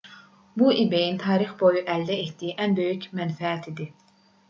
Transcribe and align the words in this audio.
bu 0.61 0.71
ebay-ın 0.83 1.19
tarix 1.25 1.53
boyu 1.61 1.85
əldə 1.99 2.19
etdiyi 2.25 2.59
ən 2.67 2.77
böyük 2.83 3.09
mənfəət 3.21 3.73
idi 3.75 3.93